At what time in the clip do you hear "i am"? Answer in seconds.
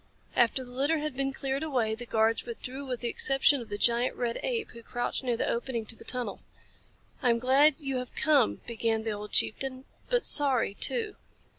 7.21-7.37